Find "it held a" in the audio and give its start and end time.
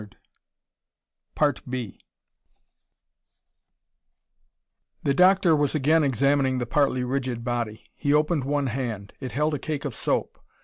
9.19-9.59